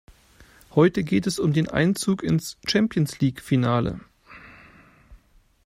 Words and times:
Heute 0.71 1.03
geht 1.03 1.27
es 1.27 1.37
um 1.37 1.53
den 1.53 1.69
Einzug 1.69 2.23
ins 2.23 2.57
Champions-League-Finale. 2.67 3.99